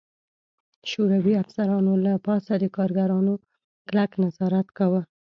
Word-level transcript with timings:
شوروي 0.91 1.33
افسرانو 1.43 1.93
له 2.05 2.13
پاسه 2.25 2.53
د 2.59 2.65
کارګرانو 2.75 3.33
کلک 3.87 4.11
نظارت 4.23 4.67
کاوه 4.77 5.01